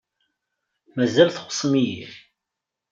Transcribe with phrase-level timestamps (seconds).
[0.95, 2.05] Mazal txuṣṣem-iyi.